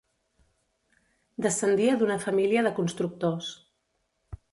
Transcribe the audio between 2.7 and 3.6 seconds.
constructors.